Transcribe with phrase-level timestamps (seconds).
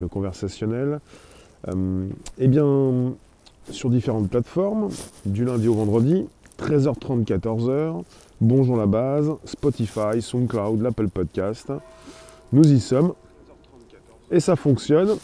[0.00, 1.00] le conversationnel.
[1.66, 2.06] Euh,
[2.38, 3.14] eh bien,
[3.68, 4.90] sur différentes plateformes,
[5.26, 6.28] du lundi au vendredi,
[6.60, 8.04] 13h30, 14h,
[8.40, 11.72] Bonjour la base, Spotify, SoundCloud, l'Apple Podcast.
[12.52, 13.12] Nous y sommes.
[14.30, 15.16] Et ça fonctionne.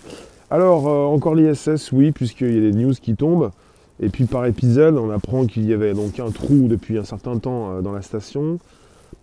[0.50, 3.52] Alors, euh, encore l'ISS, oui, puisqu'il y a des news qui tombent.
[4.00, 7.38] Et puis par épisode, on apprend qu'il y avait donc un trou depuis un certain
[7.38, 8.58] temps euh, dans la station.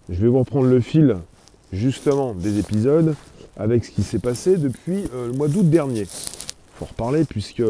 [0.07, 1.17] Je vais vous reprendre le fil
[1.73, 3.15] justement des épisodes
[3.57, 6.01] avec ce qui s'est passé depuis euh, le mois d'août dernier.
[6.01, 7.63] Il faut reparler puisque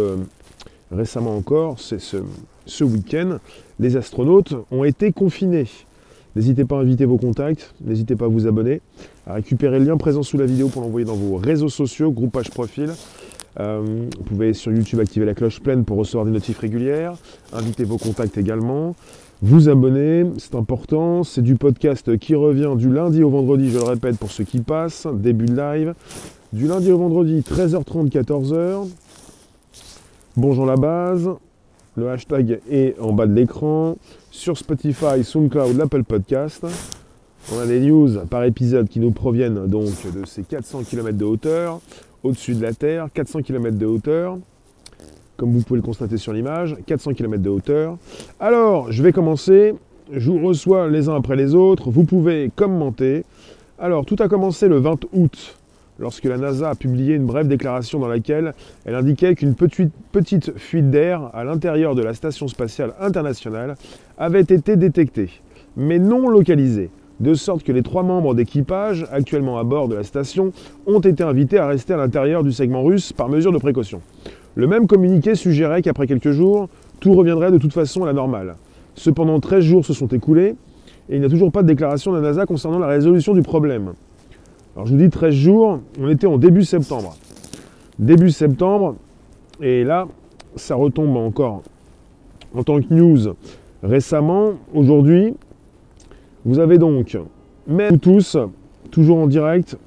[0.91, 2.17] récemment encore, c'est ce,
[2.65, 3.37] ce week-end,
[3.79, 5.67] les astronautes ont été confinés.
[6.35, 8.81] N'hésitez pas à inviter vos contacts, n'hésitez pas à vous abonner,
[9.27, 12.31] à récupérer le lien présent sous la vidéo pour l'envoyer dans vos réseaux sociaux, groupe
[12.31, 12.91] page profil.
[13.59, 17.15] Euh, vous pouvez sur YouTube activer la cloche pleine pour recevoir des notifs régulières,
[17.51, 18.95] inviter vos contacts également,
[19.43, 23.83] vous abonner, c'est important, c'est du podcast qui revient du lundi au vendredi, je le
[23.83, 25.95] répète pour ceux qui passent, début de live,
[26.53, 28.87] du lundi au vendredi 13h30, 14h.
[30.37, 31.27] Bonjour la base,
[31.95, 33.97] le hashtag est en bas de l'écran,
[34.29, 36.63] sur Spotify, SoundCloud, l'Apple Podcast.
[37.51, 41.25] On a des news par épisode qui nous proviennent donc de ces 400 km de
[41.25, 41.81] hauteur,
[42.21, 44.37] au-dessus de la Terre, 400 km de hauteur,
[45.41, 47.97] comme vous pouvez le constater sur l'image, 400 km de hauteur.
[48.39, 49.73] Alors, je vais commencer,
[50.13, 53.23] je vous reçois les uns après les autres, vous pouvez commenter.
[53.79, 55.57] Alors, tout a commencé le 20 août,
[55.97, 58.53] lorsque la NASA a publié une brève déclaration dans laquelle
[58.85, 63.77] elle indiquait qu'une petite, petite fuite d'air à l'intérieur de la Station spatiale internationale
[64.19, 65.31] avait été détectée,
[65.75, 70.03] mais non localisée de sorte que les trois membres d'équipage actuellement à bord de la
[70.03, 70.51] station
[70.87, 74.01] ont été invités à rester à l'intérieur du segment russe par mesure de précaution.
[74.55, 76.67] Le même communiqué suggérait qu'après quelques jours,
[76.99, 78.55] tout reviendrait de toute façon à la normale.
[78.95, 80.55] Cependant, 13 jours se sont écoulés
[81.09, 83.41] et il n'y a toujours pas de déclaration de la NASA concernant la résolution du
[83.41, 83.93] problème.
[84.75, 87.15] Alors je vous dis 13 jours, on était en début septembre.
[87.99, 88.95] Début septembre,
[89.61, 90.07] et là,
[90.55, 91.63] ça retombe encore
[92.53, 93.33] en tant que news
[93.83, 95.33] récemment, aujourd'hui,
[96.45, 97.17] vous avez donc,
[97.67, 98.37] même tous,
[98.91, 99.77] toujours en direct,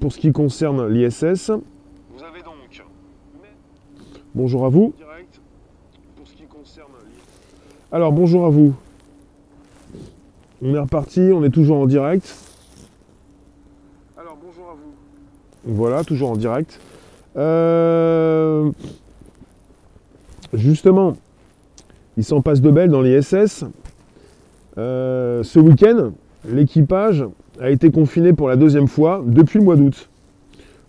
[0.00, 1.52] pour ce qui concerne l'ISS.
[4.34, 4.94] Bonjour à vous.
[7.90, 8.72] Alors bonjour à vous.
[10.62, 12.36] On est reparti, on est toujours en direct.
[14.16, 15.74] Alors bonjour à vous.
[15.74, 16.78] Voilà, toujours en direct.
[17.36, 18.70] Euh,
[20.52, 21.16] justement,
[22.16, 23.64] il s'en passe de belles dans l'ISS.
[24.78, 26.12] Euh, ce week-end,
[26.48, 27.24] l'équipage
[27.60, 30.08] a été confiné pour la deuxième fois depuis le mois d'août,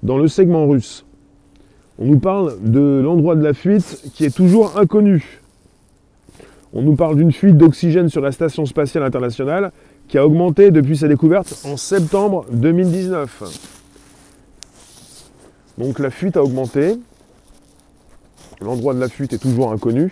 [0.04, 1.06] dans le segment russe.
[2.02, 5.40] On nous parle de l'endroit de la fuite qui est toujours inconnu.
[6.74, 9.72] On nous parle d'une fuite d'oxygène sur la Station spatiale internationale
[10.08, 13.44] qui a augmenté depuis sa découverte en septembre 2019.
[15.78, 16.96] Donc la fuite a augmenté.
[18.62, 20.12] L'endroit de la fuite est toujours inconnu.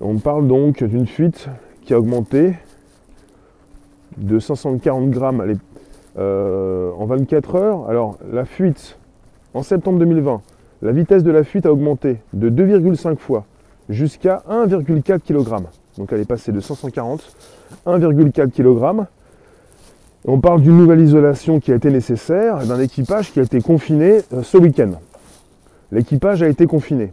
[0.00, 1.46] On parle donc d'une fuite
[1.84, 2.54] qui a augmenté
[4.16, 5.54] de 540 grammes
[6.18, 7.88] euh, en 24 heures.
[7.88, 8.98] Alors la fuite,
[9.54, 10.42] en septembre 2020,
[10.82, 13.46] la vitesse de la fuite a augmenté de 2,5 fois
[13.88, 15.64] jusqu'à 1,4 kg.
[15.96, 17.22] Donc elle est passée de 540
[17.86, 19.06] à 1,4 kg.
[20.26, 24.20] On parle d'une nouvelle isolation qui a été nécessaire d'un équipage qui a été confiné
[24.32, 24.92] euh, ce week-end.
[25.92, 27.12] L'équipage a été confiné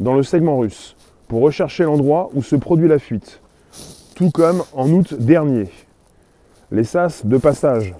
[0.00, 0.96] dans le segment russe
[1.28, 3.40] pour rechercher l'endroit où se produit la fuite
[4.14, 5.68] tout comme en août dernier.
[6.70, 7.94] Les sas de passage.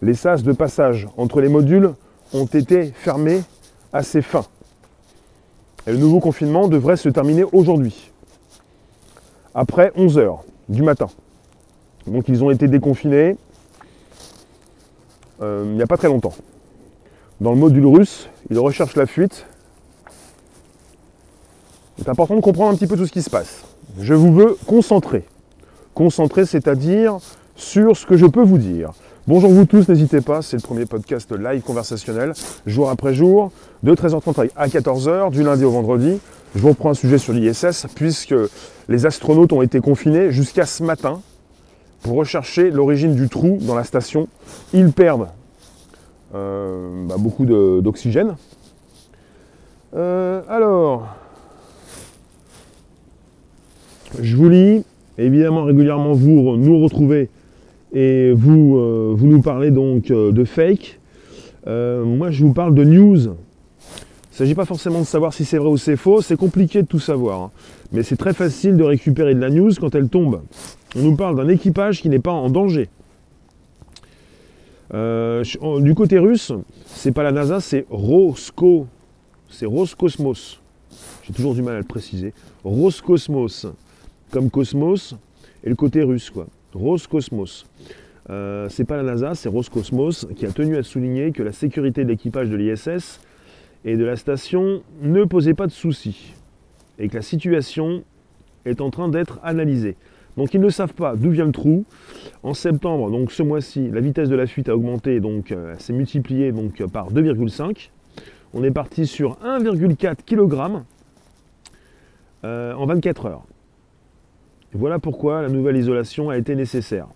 [0.00, 1.92] Les sas de passage entre les modules
[2.32, 3.42] ont été fermés
[3.92, 4.46] à ses fins.
[5.86, 8.10] Et le nouveau confinement devrait se terminer aujourd'hui,
[9.54, 11.08] après 11 heures du matin.
[12.06, 13.36] Donc ils ont été déconfinés
[15.40, 16.34] euh, il n'y a pas très longtemps.
[17.40, 19.44] Dans le module russe, ils recherchent la fuite.
[21.98, 23.64] C'est important de comprendre un petit peu tout ce qui se passe
[23.98, 25.24] je vous veux concentrer.
[25.94, 27.18] Concentrer, c'est-à-dire
[27.54, 28.92] sur ce que je peux vous dire.
[29.28, 32.32] Bonjour vous tous, n'hésitez pas, c'est le premier podcast live conversationnel,
[32.66, 33.52] jour après jour,
[33.84, 36.18] de 13h30 à 14h, du lundi au vendredi.
[36.56, 38.34] Je vous reprends un sujet sur l'ISS, puisque
[38.88, 41.20] les astronautes ont été confinés jusqu'à ce matin
[42.02, 44.26] pour rechercher l'origine du trou dans la station.
[44.72, 45.28] Ils perdent
[46.34, 48.34] euh, bah, beaucoup d'oxygène.
[49.94, 51.14] Euh, alors,
[54.20, 54.84] je vous lis,
[55.16, 57.30] évidemment régulièrement vous nous retrouvez
[57.92, 60.98] et vous, euh, vous nous parlez donc euh, de fake.
[61.66, 63.18] Euh, moi je vous parle de news.
[63.18, 66.82] Il ne s'agit pas forcément de savoir si c'est vrai ou c'est faux, c'est compliqué
[66.82, 67.50] de tout savoir.
[67.92, 70.40] Mais c'est très facile de récupérer de la news quand elle tombe.
[70.96, 72.88] On nous parle d'un équipage qui n'est pas en danger.
[74.94, 75.44] Euh,
[75.80, 76.52] du côté russe,
[76.86, 78.86] c'est pas la NASA, c'est Rosco.
[79.48, 80.60] C'est Roscosmos.
[81.24, 82.32] J'ai toujours du mal à le préciser.
[82.64, 83.66] Roscosmos.
[84.30, 85.14] Comme Cosmos
[85.62, 86.46] et le côté russe, quoi.
[86.74, 87.66] Roscosmos.
[88.30, 92.04] Euh, c'est pas la NASA, c'est Roscosmos qui a tenu à souligner que la sécurité
[92.04, 93.20] de l'équipage de l'ISS
[93.84, 96.34] et de la station ne posait pas de soucis
[96.98, 98.04] et que la situation
[98.64, 99.96] est en train d'être analysée.
[100.36, 101.84] Donc ils ne savent pas d'où vient le trou.
[102.42, 105.92] En septembre, donc ce mois-ci, la vitesse de la fuite a augmenté, donc euh, s'est
[105.92, 107.90] multipliée donc, par 2,5.
[108.54, 110.82] On est parti sur 1,4 kg
[112.44, 113.44] euh, en 24 heures.
[114.74, 117.06] Voilà pourquoi la nouvelle isolation a été nécessaire.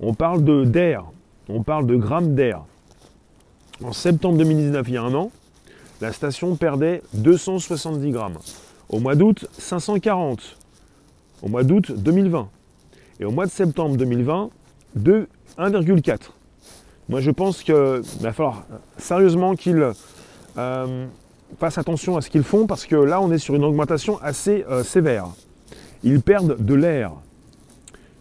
[0.00, 1.04] On parle de d'air,
[1.48, 2.62] on parle de grammes d'air.
[3.84, 5.30] En septembre 2019, il y a un an,
[6.00, 8.38] la station perdait 270 grammes.
[8.88, 10.56] Au mois d'août, 540
[11.42, 12.48] au mois d'août 2020.
[13.20, 14.50] Et au mois de septembre 2020,
[14.98, 16.18] 1,4.
[17.08, 18.64] Moi, je pense qu'il va falloir
[18.98, 19.92] sérieusement qu'ils
[20.58, 21.06] euh,
[21.58, 24.64] fassent attention à ce qu'ils font parce que là, on est sur une augmentation assez
[24.68, 25.28] euh, sévère.
[26.04, 27.12] Ils perdent de l'air.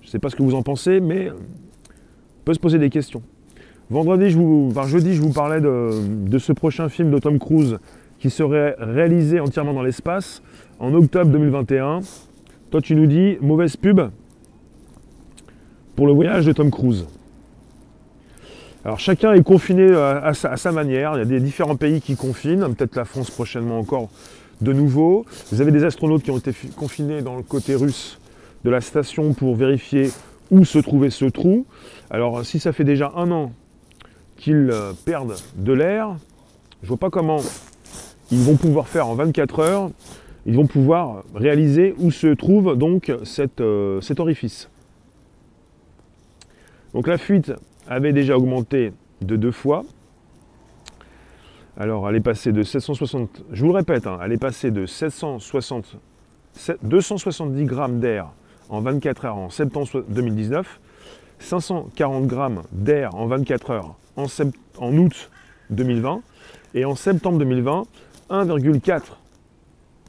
[0.02, 2.90] Je ne sais pas ce que vous en pensez, mais on peut se poser des
[2.90, 3.22] questions.
[3.90, 7.78] Vendredi, je vous, jeudi, je vous parlais de, ce prochain film de Tom Cruise
[8.20, 10.42] qui serait réalisé entièrement dans l'espace
[10.80, 12.00] en octobre 2021.
[12.72, 14.02] Toi, tu nous dis mauvaise pub
[15.96, 17.06] pour le voyage de Tom Cruise.
[18.84, 21.14] Alors chacun est confiné euh, à, sa, manière.
[21.16, 24.10] Il y a des différents pays qui confinent, peut-être la France prochainement encore
[24.62, 25.26] de nouveau.
[25.52, 28.20] Vous avez des astronautes qui ont été confinés dans le côté russe
[28.64, 30.10] de la station pour vérifier
[30.52, 31.66] où se trouvait ce trou.
[32.10, 33.52] Alors si ça fait déjà un an
[34.38, 36.16] qu'ils euh, perdent de l'air,
[36.84, 37.42] je vois pas comment
[38.32, 39.92] ils vont pouvoir faire en 24 heures
[40.46, 44.70] ils vont pouvoir réaliser où se trouve donc euh, cet orifice.
[46.94, 47.52] Donc la fuite
[47.88, 49.84] avait déjà augmenté de deux fois.
[51.78, 54.86] Alors elle est passée de 760, je vous le répète, hein, elle est passée de
[54.86, 55.98] 760,
[56.84, 58.30] 270 grammes d'air
[58.70, 60.80] en 24 heures en septembre 2019,
[61.40, 65.30] 540 grammes d'air en 24 heures en, août
[65.70, 66.22] 2020
[66.76, 67.84] et en septembre 2020,
[68.30, 69.02] 1,4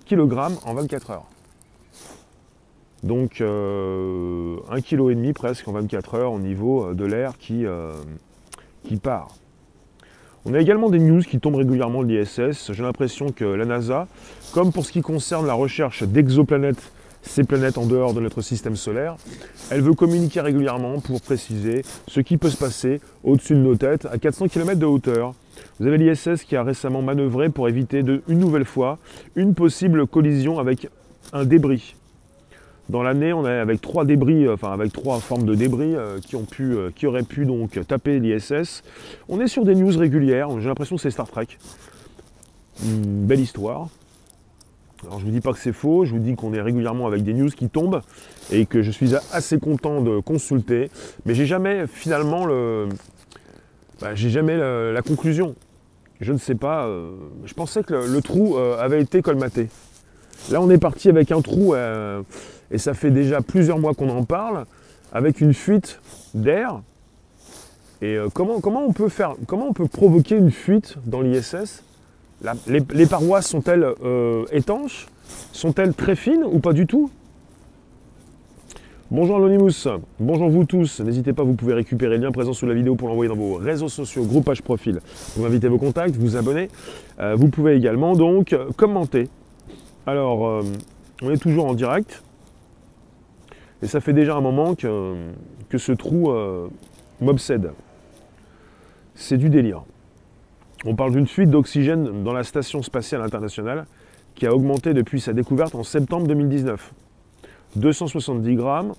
[0.09, 1.27] kg en 24 heures.
[3.03, 7.93] Donc euh, 1,5 kg presque en 24 heures au niveau euh, de l'air qui, euh,
[8.85, 9.29] qui part.
[10.49, 12.71] On a également des news qui tombent régulièrement de l'ISS.
[12.73, 14.07] J'ai l'impression que la NASA,
[14.53, 18.77] comme pour ce qui concerne la recherche d'exoplanètes, ces planètes en dehors de notre système
[18.77, 19.17] solaire,
[19.71, 24.07] elle veut communiquer régulièrement pour préciser ce qui peut se passer au-dessus de nos têtes
[24.07, 25.35] à 400 km de hauteur.
[25.81, 28.99] Vous avez l'ISS qui a récemment manœuvré pour éviter une nouvelle fois
[29.35, 30.89] une possible collision avec
[31.33, 31.97] un débris.
[32.89, 36.21] Dans l'année, on est avec trois débris, euh, enfin avec trois formes de débris euh,
[36.21, 38.85] qui, ont pu, euh, qui auraient pu donc taper l'ISS.
[39.29, 41.49] On est sur des news régulières, j'ai l'impression que c'est Star Trek.
[42.85, 43.89] Une belle histoire.
[45.05, 47.25] Alors je vous dis pas que c'est faux, je vous dis qu'on est régulièrement avec
[47.25, 48.03] des news qui tombent
[48.53, 50.91] et que je suis assez content de consulter,
[51.27, 52.89] mais j'ai jamais finalement le,
[54.01, 55.55] bah, j'ai jamais la, conclusion.
[56.21, 56.89] Je ne sais pas.
[57.45, 59.69] Je pensais que le, trou avait été colmaté.
[60.51, 61.75] Là, on est parti avec un trou,
[62.71, 64.67] et ça fait déjà plusieurs mois qu'on en parle,
[65.13, 66.01] avec une fuite
[66.35, 66.81] d'air.
[68.03, 71.83] Et comment, comment, on peut provoquer une fuite dans l'ISS
[72.67, 73.87] les, les, parois sont-elles
[74.53, 75.07] étanches?
[75.53, 77.11] Sont-elles très fines ou pas du tout?
[79.09, 79.87] Bonjour Anonymous,
[80.19, 83.07] bonjour vous tous, n'hésitez pas, vous pouvez récupérer le lien présent sous la vidéo pour
[83.07, 84.99] l'envoyer dans vos réseaux sociaux, groupage profil,
[85.37, 86.71] vous invitez vos contacts, vous abonner.
[87.21, 89.29] Euh, vous pouvez également donc commenter.
[90.09, 90.63] Alors, euh,
[91.23, 92.25] on est toujours en direct,
[93.87, 95.15] et ça fait déjà un moment que,
[95.69, 96.67] que ce trou euh,
[97.21, 97.71] m'obsède.
[99.15, 99.85] C'est du délire.
[100.85, 103.87] On parle d'une fuite d'oxygène dans la station spatiale internationale
[104.35, 106.95] qui a augmenté depuis sa découverte en septembre 2019.
[107.77, 108.93] 270 grammes,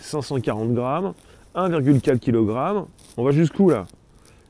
[0.00, 1.14] 540 grammes,
[1.54, 2.86] 1,4 kg.
[3.16, 3.86] On va jusqu'où là?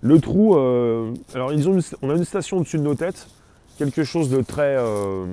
[0.01, 3.29] Le trou, euh, alors ils ont on a une station au-dessus de nos têtes,
[3.79, 5.25] quelque chose de très, euh,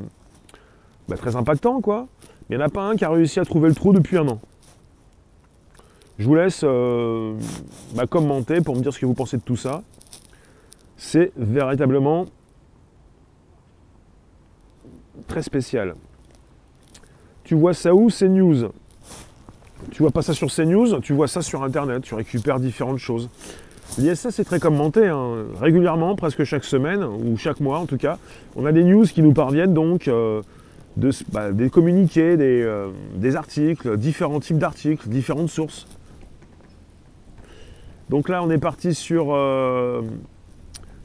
[1.10, 2.06] bah, très impactant quoi.
[2.48, 4.20] Mais il n'y en a pas un qui a réussi à trouver le trou depuis
[4.20, 4.40] un an.
[6.22, 7.34] Je vous laisse euh,
[7.96, 9.82] bah, commenter pour me dire ce que vous pensez de tout ça.
[10.96, 12.28] C'est véritablement
[15.28, 15.96] très spécial.
[17.44, 18.70] Tu vois ça où CNews?
[19.90, 23.28] Tu vois pas ça sur CNews, tu vois ça sur Internet, tu récupères différentes choses.
[23.98, 25.46] L'ISS est très commenté, hein.
[25.60, 28.20] régulièrement, presque chaque semaine, ou chaque mois en tout cas.
[28.56, 30.44] On a des news qui nous parviennent donc, euh,
[31.32, 35.88] bah, des communiqués, euh, des, articles, différents types d'articles, différentes sources.
[38.12, 40.02] Donc là, on est parti sur, euh,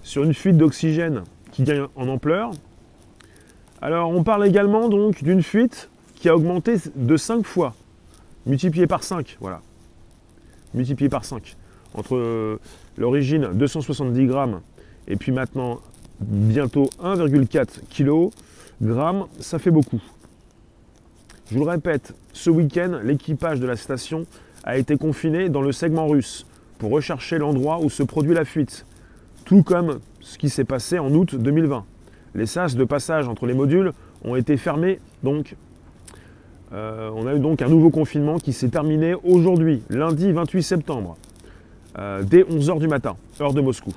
[0.03, 1.23] sur une fuite d'oxygène
[1.53, 2.51] qui gagne en ampleur.
[3.81, 7.77] Alors, on parle également donc d'une fuite qui a augmenté de 5 fois,
[8.45, 9.63] multiplié par 5, voilà.
[10.75, 11.55] Multiplié par 5.
[11.95, 12.59] Entre
[12.99, 14.61] l'origine 270 grammes
[15.07, 15.79] et puis maintenant
[16.21, 18.33] bientôt 1,4 kg,
[19.39, 20.03] ça fait beaucoup.
[21.49, 24.27] Je vous le répète, ce week-end, l'équipage de la station
[24.65, 26.45] a été confiné dans le segment russe
[26.79, 28.87] pour rechercher l'endroit où se produit la fuite,
[29.45, 31.85] tout comme ce qui s'est passé en août 2020.
[32.35, 33.93] Les sas de passage entre les modules
[34.25, 35.57] ont été fermés, donc
[36.73, 41.17] euh, on a eu donc un nouveau confinement qui s'est terminé aujourd'hui, lundi 28 septembre,
[41.99, 43.95] euh, dès 11h du matin, heure de Moscou.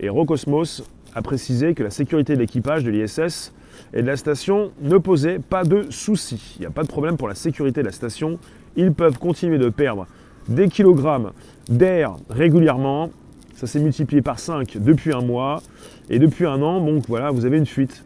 [0.00, 0.82] Et Rocosmos
[1.14, 3.52] a précisé que la sécurité de l'équipage de l'ISS
[3.94, 6.56] et de la station ne posait pas de soucis.
[6.56, 8.38] Il n'y a pas de problème pour la sécurité de la station.
[8.76, 10.06] Ils peuvent continuer de perdre
[10.48, 11.32] des kilogrammes
[11.68, 13.10] d'air régulièrement.
[13.54, 15.62] Ça s'est multiplié par 5 depuis un mois.
[16.10, 18.04] Et depuis un an, donc voilà, vous avez une fuite.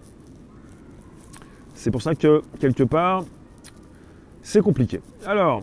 [1.74, 3.24] C'est pour ça que, quelque part,
[4.42, 5.00] c'est compliqué.
[5.26, 5.62] Alors,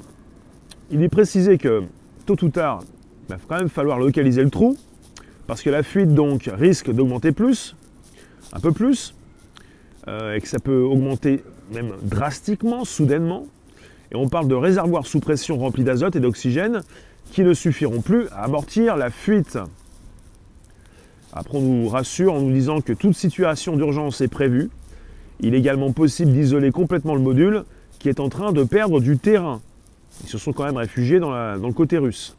[0.91, 1.83] il est précisé que,
[2.25, 2.81] tôt ou tard,
[3.27, 4.77] il va quand même falloir localiser le trou,
[5.47, 7.75] parce que la fuite, donc, risque d'augmenter plus,
[8.51, 9.13] un peu plus,
[10.07, 13.45] euh, et que ça peut augmenter même drastiquement, soudainement.
[14.13, 16.83] Et on parle de réservoirs sous pression remplis d'azote et d'oxygène
[17.31, 19.57] qui ne suffiront plus à amortir la fuite.
[21.31, 24.69] Après, on nous rassure en nous disant que toute situation d'urgence est prévue.
[25.39, 27.63] Il est également possible d'isoler complètement le module
[27.97, 29.61] qui est en train de perdre du terrain.
[30.23, 32.37] Ils se sont quand même réfugiés dans, le côté russe.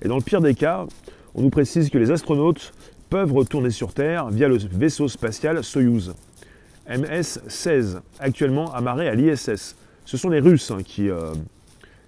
[0.00, 0.86] Et dans le pire des cas,
[1.34, 2.72] on nous précise que les astronautes
[3.10, 6.14] peuvent retourner sur Terre via le vaisseau spatial Soyuz.
[6.88, 9.74] MS-16, actuellement amarré à l'ISS.
[10.04, 11.32] Ce sont les Russes hein, qui, euh,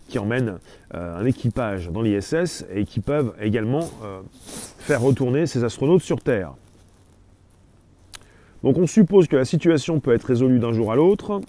[0.08, 0.58] qui, emmènent
[0.94, 4.20] euh, un équipage dans l'ISS et qui peuvent également euh,
[4.78, 6.52] faire retourner ces astronautes sur Terre.
[8.62, 11.40] Donc on suppose que la situation peut être résolue d'un jour à l'autre.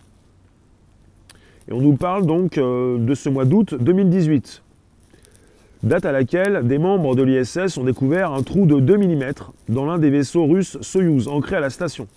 [1.67, 4.63] Et on nous parle donc de ce mois d'août 2018,
[5.83, 9.33] date à laquelle des membres de l'ISS ont découvert un trou de 2 mm
[9.67, 12.07] dans l'un des vaisseaux russes Soyuz ancrés à la station.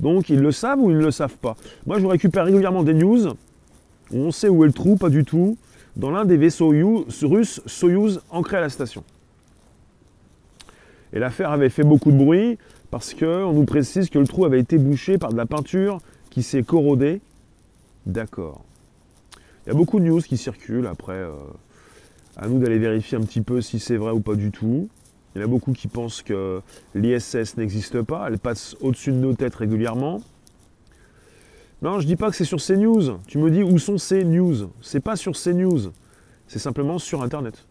[0.00, 1.56] Donc ils le savent ou ils ne le savent pas.
[1.86, 3.34] Moi je récupère régulièrement des news
[4.12, 5.56] on sait où est le trou, pas du tout,
[5.96, 9.04] dans l'un des vaisseaux russes Soyuz ancrés à la station.
[11.12, 12.58] Et l'affaire avait fait beaucoup de bruit
[12.90, 16.42] parce qu'on nous précise que le trou avait été bouché par de la peinture qui
[16.42, 17.20] s'est corrodée.
[18.06, 18.64] D'accord.
[19.66, 21.12] Il y a beaucoup de news qui circulent après.
[21.12, 21.32] Euh,
[22.36, 24.88] à nous d'aller vérifier un petit peu si c'est vrai ou pas du tout.
[25.34, 26.60] Il y en a beaucoup qui pensent que
[26.94, 30.20] l'ISS n'existe pas, elle passe au-dessus de nos têtes régulièrement.
[31.82, 33.18] Non, je dis pas que c'est sur CNews.
[33.26, 35.92] Tu me dis où sont ces news C'est pas sur CNews,
[36.46, 37.64] c'est simplement sur Internet.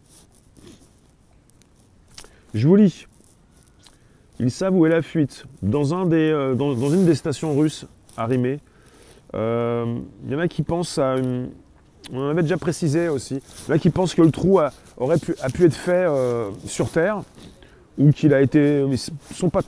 [2.54, 3.08] Je vous lis.
[4.40, 5.46] Ils savent où est la fuite.
[5.62, 7.86] Dans, euh, une des stations russes
[8.16, 8.60] arrimées,
[9.36, 11.50] euh, il y en a qui pensent à une,
[12.14, 13.42] on en avait déjà précisé aussi.
[13.68, 14.60] Là, qui pense que le trou
[14.98, 17.22] aurait pu, être fait euh, sur Terre
[17.98, 18.80] ou qu'il a été.
[18.82, 18.96] Ils ne
[19.36, 19.62] sont pas,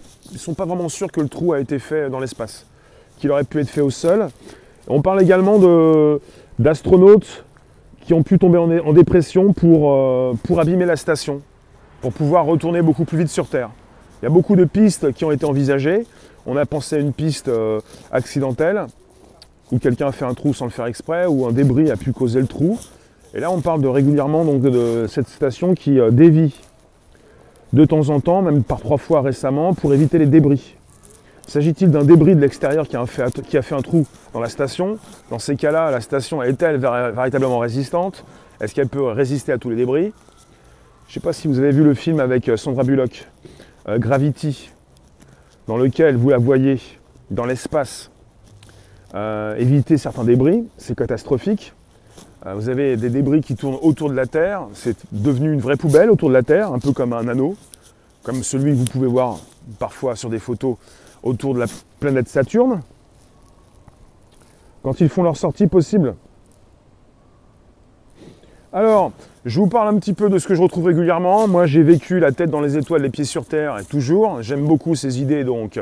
[0.57, 2.65] pas vraiment sûrs que le trou a été fait dans l'espace,
[3.19, 4.29] qu'il aurait pu être fait au sol.
[4.87, 5.59] On parle également
[6.57, 7.45] d'astronautes
[8.01, 11.41] qui ont pu tomber en, dépression pour, euh, pour abîmer la station,
[12.01, 13.69] pour pouvoir retourner beaucoup plus vite sur Terre.
[14.21, 16.05] Il y a beaucoup de pistes qui ont été envisagées.
[16.45, 17.79] On a pensé à une piste euh,
[18.11, 18.87] accidentelle,
[19.71, 22.11] où quelqu'un a fait un trou sans le faire exprès, ou un débris a pu
[22.11, 22.77] causer le trou.
[23.33, 26.53] Et là, on parle de régulièrement donc, de cette station qui euh, dévie
[27.71, 30.75] de temps en temps, même par trois fois récemment, pour éviter les débris.
[31.47, 34.97] S'agit-il d'un débris de l'extérieur qui, a fait un trou dans la station?
[35.29, 38.25] Dans ces cas-là, la station est-elle véritablement résistante?
[38.59, 40.13] Est-ce qu'elle peut résister à tous les débris?
[41.07, 43.27] Je ne sais pas si vous avez vu le film avec euh, Sandra Bullock,
[43.89, 44.69] euh, Gravity,
[45.67, 46.79] dans lequel vous la voyez
[47.31, 48.10] dans l'espace
[49.13, 51.73] euh, éviter certains débris, c'est catastrophique.
[52.45, 55.77] Euh, vous avez des débris qui tournent autour de la Terre, c'est devenu une vraie
[55.77, 57.55] poubelle autour de la Terre, un peu comme un anneau,
[58.23, 59.39] comme celui que vous pouvez voir
[59.79, 60.77] parfois sur des photos
[61.23, 61.67] autour de la
[61.99, 62.81] planète Saturne.
[64.83, 66.15] Quand ils font leur sortie possible.
[68.73, 69.11] Alors,
[69.43, 71.47] je vous parle un petit peu de ce que je retrouve régulièrement.
[71.47, 74.43] Moi, j'ai vécu la tête dans les étoiles, les pieds sur terre, et toujours.
[74.43, 75.79] J'aime beaucoup ces idées donc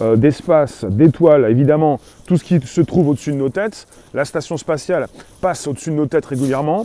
[0.00, 3.88] euh, d'espace, d'étoiles, évidemment, tout ce qui se trouve au-dessus de nos têtes.
[4.12, 5.08] La station spatiale
[5.40, 6.84] passe au-dessus de nos têtes régulièrement.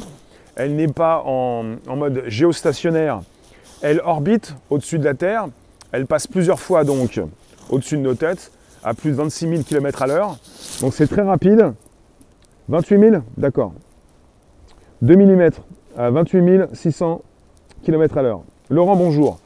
[0.56, 3.22] Elle n'est pas en, mode géostationnaire.
[3.82, 5.48] Elle orbite au-dessus de la Terre.
[5.92, 7.20] Elle passe plusieurs fois donc
[7.70, 8.54] au-dessus de nos têtes,
[8.86, 10.38] à plus de 26 000 km à l'heure.
[10.80, 11.74] Donc c'est très rapide.
[12.70, 13.74] 28 000 D'accord.
[15.02, 15.50] 2 mm
[15.98, 17.22] à 28 600
[17.84, 18.42] km à l'heure.
[18.70, 19.40] Laurent, bonjour.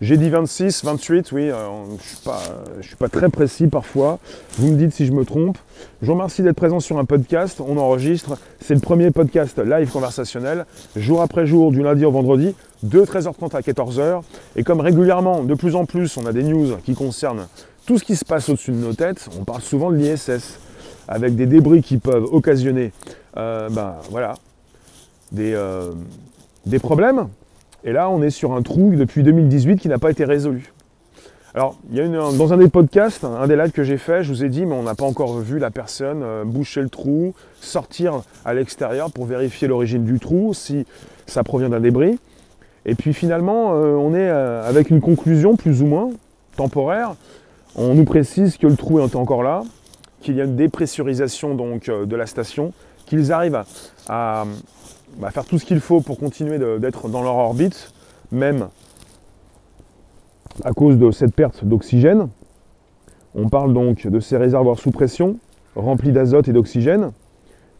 [0.00, 1.54] J'ai dit 26, 28, oui, euh,
[1.86, 2.40] je ne suis, pas,
[2.80, 4.18] suis pas très précis parfois.
[4.58, 5.58] Vous me dites si je me trompe.
[6.00, 7.60] Je vous remercie d'être présent sur un podcast.
[7.60, 8.36] On enregistre.
[8.60, 10.66] C'est le premier podcast live conversationnel,
[10.96, 14.22] jour après jour, du lundi au vendredi, de 13h30 à 14h.
[14.56, 17.46] Et comme régulièrement, de plus en plus, on a des news qui concernent
[17.86, 20.58] tout ce qui se passe au-dessus de nos têtes, on parle souvent de l'ISS,
[21.06, 22.92] avec des débris qui peuvent occasionner
[23.36, 24.34] euh, ben, voilà,
[25.32, 25.90] des, euh,
[26.66, 27.28] des problèmes
[27.84, 30.72] et là, on est sur un trou depuis 2018 qui n'a pas été résolu.
[31.54, 34.32] Alors, il y a dans un des podcasts, un des lives que j'ai fait, je
[34.32, 37.34] vous ai dit, mais on n'a pas encore vu la personne euh, boucher le trou,
[37.60, 40.86] sortir à l'extérieur pour vérifier l'origine du trou, si
[41.26, 42.18] ça provient d'un débris.
[42.86, 46.10] Et puis finalement, euh, on est avec une conclusion plus ou moins
[46.56, 47.16] temporaire.
[47.76, 49.62] On nous précise que le trou est encore là,
[50.22, 52.72] qu'il y a une dépressurisation donc de la station,
[53.06, 53.62] qu'ils arrivent
[54.08, 54.44] à,
[55.18, 57.92] bah, faire tout ce qu'il faut pour continuer d'être dans leur orbite,
[58.30, 58.68] même
[60.64, 62.28] à cause de cette perte d'oxygène.
[63.34, 65.36] On parle donc de ces réservoirs sous pression,
[65.74, 67.12] remplis d'azote et d'oxygène,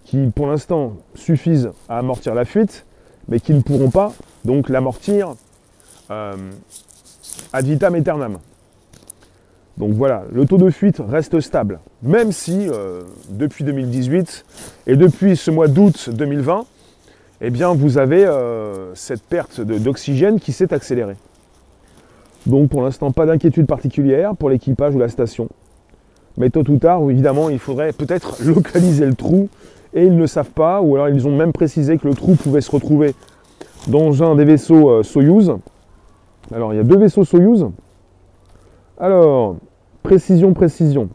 [0.04, 2.86] qui pour l'instant suffisent à amortir la fuite,
[3.28, 4.12] mais qui ne pourront pas
[4.44, 5.34] donc l'amortir
[6.10, 6.34] euh,
[7.52, 8.38] ad vitam aeternam.
[9.82, 14.44] Donc voilà, le taux de fuite reste stable, même si euh, depuis 2018
[14.86, 16.66] et depuis ce mois d'août 2020,
[17.40, 21.16] eh bien vous avez euh, cette perte d'oxygène qui s'est accélérée.
[22.46, 25.48] Donc pour l'instant, pas d'inquiétude particulière pour l'équipage ou la station.
[26.36, 29.48] Mais tôt ou tard, évidemment, il faudrait peut-être localiser le trou
[29.94, 32.60] et ils ne savent pas, ou alors ils ont même précisé que le trou pouvait
[32.60, 33.16] se retrouver
[33.88, 35.50] dans un des vaisseaux euh, Soyuz.
[36.54, 37.66] Alors il y a deux vaisseaux Soyuz.
[38.96, 39.56] Alors,
[40.02, 41.08] précision, précision.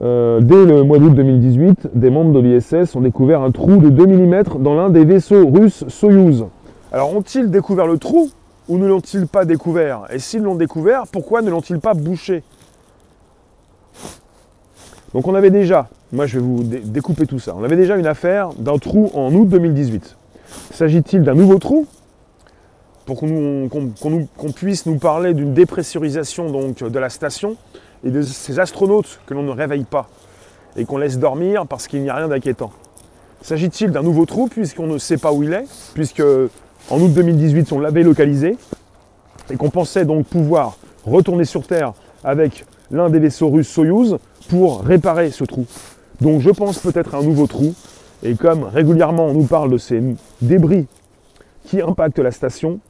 [0.00, 3.88] Euh, dès le mois d'août 2018, des membres de l'ISS ont découvert un trou de
[3.88, 6.44] 2 mm dans l'un des vaisseaux russes Soyuz.
[6.90, 8.30] Alors ont-ils découvert le trou
[8.68, 10.06] ou ne l'ont-ils pas découvert?
[10.10, 12.42] Et s'ils l'ont découvert, pourquoi ne l'ont-ils pas bouché?
[15.14, 18.06] Donc on avait déjà, moi je vais vous découper tout ça, on avait déjà une
[18.06, 20.16] affaire d'un trou en août 2018.
[20.72, 21.86] S'agit-il d'un nouveau trou
[23.04, 27.56] pour qu'on puisse nous parler d'une dépressurisation donc, de la station
[28.04, 30.08] et de ces astronautes que l'on ne réveille pas
[30.76, 32.72] et qu'on laisse dormir parce qu'il n'y a rien d'inquiétant.
[33.42, 36.22] S'agit-il d'un nouveau trou puisqu'on ne sait pas où il est, puisque
[36.90, 38.56] en août 2018 on l'avait localisé
[39.50, 44.82] et qu'on pensait donc pouvoir retourner sur Terre avec l'un des vaisseaux russes Soyuz pour
[44.82, 45.66] réparer ce trou.
[46.20, 47.74] Donc je pense peut-être à un nouveau trou
[48.22, 50.00] et comme régulièrement on nous parle de ces
[50.40, 50.86] débris
[51.64, 52.80] qui impactent la station,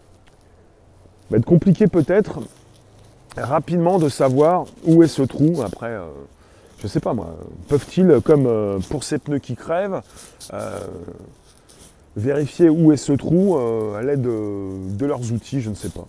[1.33, 2.41] va être compliqué peut-être
[3.37, 5.63] rapidement de savoir où est ce trou.
[5.65, 6.07] Après, je euh,
[6.79, 7.37] je sais pas moi,
[7.69, 10.03] peuvent-ils, comme euh, pour ces pneus qui crèvent,
[10.53, 10.79] euh,
[12.17, 16.07] vérifier où est ce trou à l'aide de, leurs outils, je ne sais pas.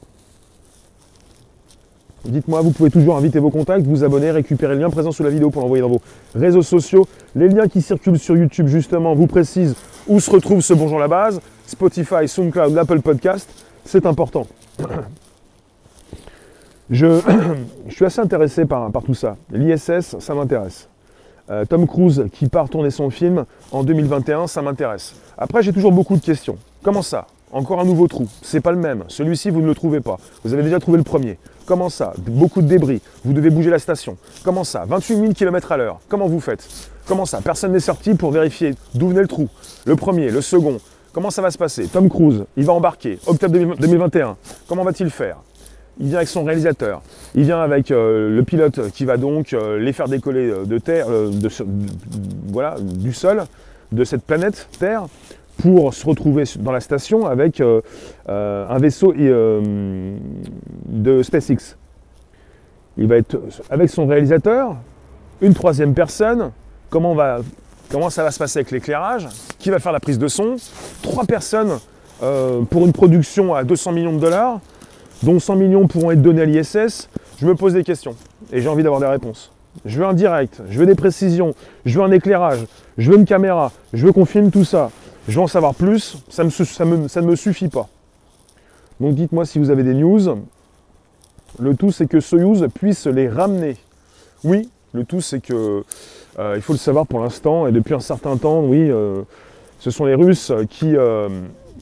[2.25, 5.29] Dites-moi, vous pouvez toujours inviter vos contacts, vous abonner, récupérer le lien présent sous la
[5.29, 6.01] vidéo pour l'envoyer dans vos
[6.35, 7.05] réseaux sociaux.
[7.35, 9.75] Les liens qui circulent sur YouTube, justement, vous précisent
[10.07, 13.49] où se retrouve ce Bonjour la base, Spotify, SoundCloud, l'Apple Podcast.
[13.85, 14.47] C'est important.
[16.89, 17.21] Je,
[17.89, 19.37] suis assez intéressé par, tout ça.
[19.51, 20.87] L'ISS, ça m'intéresse.
[21.49, 25.15] Euh, Tom Cruise qui part tourner son film en 2021, ça m'intéresse.
[25.37, 26.57] Après, j'ai toujours beaucoup de questions.
[26.83, 27.27] Comment ça?
[27.51, 28.27] Encore un nouveau trou.
[28.41, 29.03] C'est pas le même.
[29.07, 30.17] Celui-ci, vous ne le trouvez pas.
[30.43, 31.37] Vous avez déjà trouvé le premier.
[31.65, 32.13] Comment ça?
[32.17, 33.01] Beaucoup de débris.
[33.23, 34.17] Vous devez bouger la station.
[34.43, 34.85] Comment ça?
[34.85, 35.99] 28 000 km à l'heure.
[36.09, 36.67] Comment vous faites?
[37.07, 37.41] Comment ça?
[37.41, 39.49] Personne n'est sorti pour vérifier d'où venait le trou.
[39.85, 40.79] Le premier, le second.
[41.13, 41.87] Comment ça va se passer?
[41.87, 43.19] Tom Cruise, il va embarquer.
[43.27, 44.35] Octobre 2021.
[44.67, 45.37] Comment va-t-il faire?
[45.99, 47.03] Il vient avec son réalisateur,
[47.35, 50.79] il vient avec euh, le pilote qui va donc euh, les faire décoller euh, de
[50.79, 51.05] terre,
[52.47, 53.43] voilà, du sol,
[53.91, 55.05] de cette planète Terre,
[55.57, 57.61] pour se retrouver dans la station avec
[58.27, 61.77] un vaisseau de SpaceX.
[62.97, 63.37] Il va être
[63.69, 64.77] avec son réalisateur,
[65.41, 66.49] une troisième personne,
[66.89, 67.41] comment, va,
[67.93, 69.27] comment ça va se passer avec l'éclairage,
[69.59, 70.55] qui va faire la prise de son,
[71.03, 71.77] trois personnes
[72.19, 74.59] pour une production à 200 millions de dollars,
[75.21, 77.07] dont 100 millions pourront être donnés à l'ISS,
[77.39, 78.15] je me pose des questions
[78.51, 79.51] et j'ai envie d'avoir des réponses.
[79.85, 81.53] Je veux un direct, je veux des précisions,
[81.85, 82.65] je veux un éclairage,
[82.97, 84.89] je veux une caméra, je veux qu'on filme tout ça.
[85.27, 87.87] Je veux en savoir plus, ça, ne me suffit pas.
[88.99, 90.19] Donc dites-moi si vous avez des news.
[91.59, 93.77] Le tout c'est que Soyuz puisse les ramener.
[94.43, 95.83] Oui, le tout c'est que,
[96.39, 99.21] euh, il faut le savoir pour l'instant, et depuis un certain temps, oui, euh,
[99.79, 101.29] ce sont les Russes qui, euh,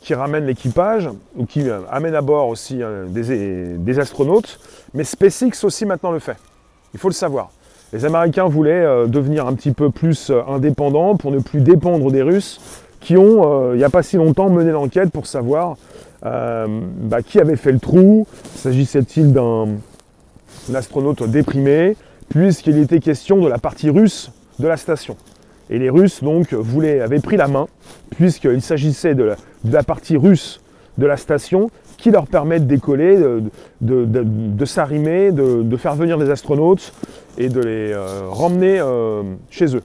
[0.02, 4.60] qui ramène l'équipage, ou qui euh, amène à bord aussi des, astronautes,
[4.93, 6.38] mais SpaceX aussi maintenant le fait.
[6.93, 7.52] Il faut le savoir.
[7.93, 12.62] Les Américains voulaient devenir un petit peu plus indépendants pour ne plus dépendre des Russes
[13.02, 15.76] qui ont, il n'y a pas si longtemps, mené l'enquête pour savoir
[16.21, 18.28] bah, qui avait fait le trou.
[18.56, 19.67] S'agissait-il d'un
[20.74, 21.97] astronaute déprimé,
[22.32, 25.17] puisqu'il était question de la partie russe de la station.
[25.70, 27.67] Et les Russes donc voulaient, avaient pris la main,
[28.12, 30.62] puisqu'il s'agissait de, la partie russe
[30.98, 33.17] de la station qui leur permet de décoller,
[33.82, 36.94] de, s'arrimer, de, faire venir des astronautes
[37.38, 39.84] et de les euh, ramener euh, chez eux.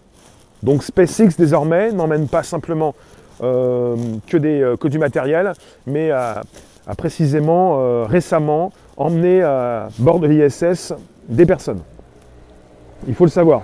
[0.62, 2.94] Donc SpaceX désormais n'emmène pas simplement
[3.42, 5.52] euh, que, des, que, du matériel,
[5.86, 6.42] mais a,
[6.86, 10.94] a précisément récemment emmené à bord de l'ISS
[11.28, 11.80] des personnes.
[13.08, 13.62] Il faut le savoir.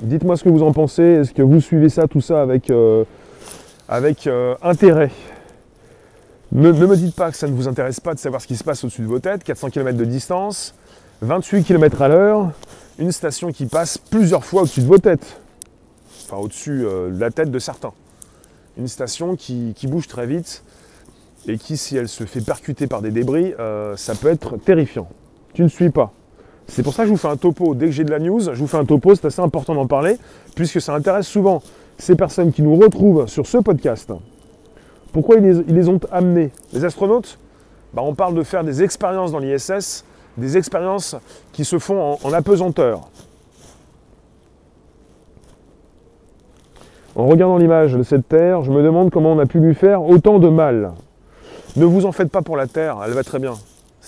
[0.00, 1.02] Dites-moi ce que vous en pensez.
[1.02, 3.04] Est-ce que vous suivez ça, tout ça avec, euh,
[3.90, 5.10] euh, intérêt?
[6.52, 8.62] Ne, me dites pas que ça ne vous intéresse pas de savoir ce qui se
[8.62, 9.42] passe au-dessus de vos têtes.
[9.42, 10.74] 400 km de distance,
[11.22, 12.50] 28 km à l'heure,
[12.98, 15.40] une station qui passe plusieurs fois au-dessus de vos têtes.
[16.24, 17.92] Enfin, au-dessus euh, de la tête de certains.
[18.78, 20.62] Une station qui, bouge très vite
[21.48, 23.54] et qui, si elle se fait percuter par des débris,
[23.96, 25.08] ça peut être terrifiant.
[25.54, 26.12] Tu ne suis pas.
[26.68, 27.74] C'est pour ça que je vous fais un topo.
[27.74, 29.86] Dès que j'ai de la news, je vous fais un topo, c'est assez important d'en
[29.86, 30.18] parler,
[30.54, 31.62] puisque ça intéresse souvent
[31.98, 34.12] ces personnes qui nous retrouvent sur ce podcast.
[35.12, 36.50] Pourquoi ils les, ont amenés?
[36.72, 37.38] Les astronautes?
[37.94, 40.04] Bah, On parle de faire des expériences dans l'ISS,
[40.36, 41.16] des expériences
[41.52, 43.08] qui se font en, en apesanteur.
[47.14, 50.02] En regardant l'image de cette Terre, je me demande comment on a pu lui faire
[50.02, 50.92] autant de mal.
[51.76, 53.54] Ne vous en faites pas pour la Terre, elle va très bien.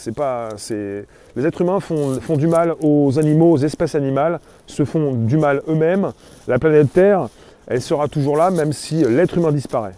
[0.01, 5.13] C'est pas, les êtres humains font, du mal aux animaux, aux espèces animales, se font
[5.13, 6.13] du mal eux-mêmes.
[6.47, 7.29] La planète Terre,
[7.67, 9.97] elle sera toujours là, même si l'être humain disparaît.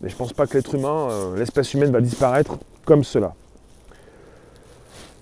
[0.00, 3.32] Mais je ne pense pas que l'être humain, euh, l'espèce humaine va disparaître comme cela.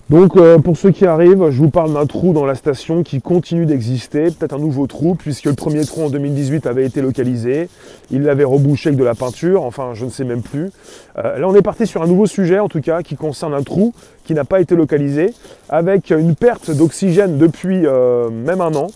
[0.09, 3.19] Donc euh, pour ceux qui arrivent, je vous parle d'un trou dans la station qui
[3.19, 7.67] continue d'exister, peut-être un nouveau trou, puisque le premier trou en 2018 avait été localisé,
[8.09, 10.71] il l'avait rebouché avec de la peinture, enfin je ne sais même plus.
[11.17, 13.63] Euh, là on est parti sur un nouveau sujet en tout cas, qui concerne un
[13.63, 13.93] trou
[14.23, 15.33] qui n'a pas été localisé,
[15.67, 18.87] avec une perte d'oxygène depuis euh, même un an.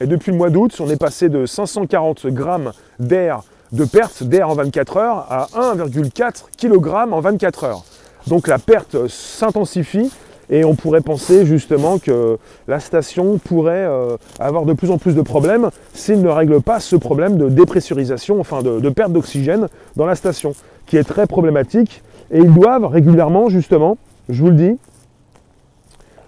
[0.00, 4.48] Et depuis le mois d'août, on est passé de 540 grammes d'air de perte d'air
[4.48, 7.84] en 24 heures à 1,4 kg en 24 heures.
[8.26, 10.10] Donc la perte s'intensifie
[10.50, 15.14] et on pourrait penser justement que la station pourrait euh, avoir de plus en plus
[15.14, 20.06] de problèmes s'il ne règle pas ce problème de dépressurisation, enfin de, perte d'oxygène dans
[20.06, 20.52] la station,
[20.86, 22.02] qui est très problématique.
[22.30, 24.76] Et ils doivent régulièrement, justement, je vous le dis,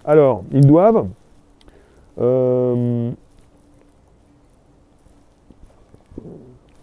[0.05, 1.07] alors, ils doivent
[2.21, 3.11] euh,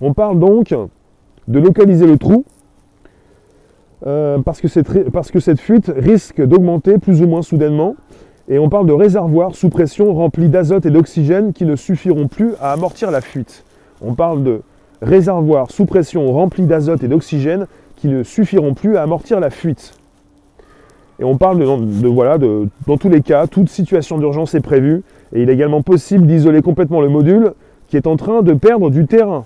[0.02, 0.74] on parle donc
[1.48, 2.45] de localiser le trou
[4.07, 7.95] euh, parce, que cette, fuite risque d'augmenter plus ou moins soudainement.
[8.47, 12.51] Et on parle de réservoirs sous pression remplis d'azote et d'oxygène qui ne suffiront plus
[12.61, 13.63] à amortir la fuite.
[14.01, 14.61] On parle de
[15.01, 17.65] réservoirs sous pression remplis d'azote et d'oxygène
[17.95, 19.93] qui ne suffiront plus à amortir la fuite.
[21.17, 25.01] Et on parle de, voilà, de, dans tous les cas, toute situation d'urgence est prévue
[25.33, 27.53] et il est également possible d'isoler complètement le module
[27.87, 29.45] qui est en train de perdre du terrain.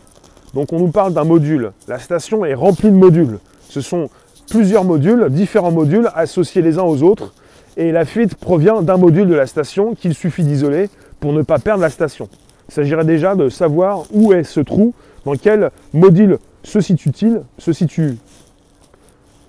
[0.53, 1.71] Donc on nous parle d'un module.
[1.87, 3.37] La station est remplie de modules.
[3.69, 4.09] Ce sont
[4.49, 7.33] plusieurs modules, différents modules associés les uns aux autres.
[7.77, 11.59] Et la fuite provient d'un module de la station qu'il suffit d'isoler pour ne pas
[11.59, 12.27] perdre la station.
[12.67, 14.93] Il s'agirait déjà de savoir où est ce trou,
[15.25, 18.17] dans quel module se situe-t-il, se situe.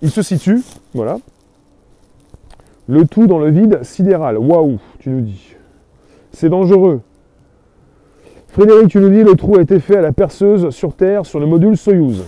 [0.02, 0.62] Il se situe,
[0.94, 1.18] voilà.
[2.88, 4.38] Le tout dans le vide sidéral.
[4.38, 5.54] Waouh, tu nous dis.
[6.32, 7.00] C'est dangereux.
[8.48, 11.38] Frédéric, tu nous dis, le trou a été fait à la perceuse sur Terre sur
[11.38, 12.24] le module Soyuz.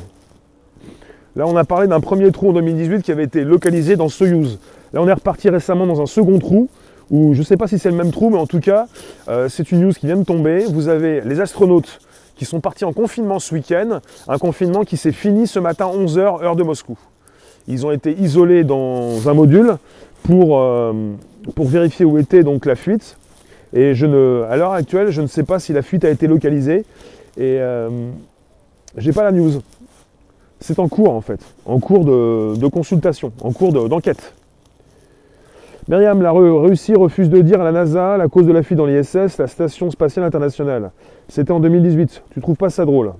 [1.35, 4.59] Là, on a parlé d'un premier trou en 2018 qui avait été localisé dans Soyuz.
[4.93, 6.69] Là, on est reparti récemment dans un second trou,
[7.11, 8.87] où je ne sais pas si c'est le même trou, mais en tout cas,
[9.29, 10.65] euh, c'est une news qui vient de tomber.
[10.67, 12.01] Vous avez les astronautes
[12.37, 16.43] qui sont partis en confinement ce week-end, un confinement qui s'est fini ce matin 11h,
[16.43, 16.99] heure de Moscou.
[17.67, 19.77] Ils ont été isolés dans un module
[20.25, 20.93] pour, euh,
[21.59, 23.17] vérifier où était donc la fuite.
[23.75, 26.85] Et à l'heure actuelle, je ne sais pas si la fuite a été localisée.
[27.39, 28.11] Et euh,
[28.99, 29.63] j'ai pas la news.
[30.63, 34.33] C'est en cours en fait, en cours de, consultation, en cours d'enquête.
[35.89, 38.87] Myriam, la Russie refuse de dire à la NASA la cause de la fuite dans
[38.87, 40.93] l'ISS, la Station Spatiale Internationale.
[41.29, 42.23] C'était en 2018.
[42.31, 43.13] Tu trouves pas ça drôle?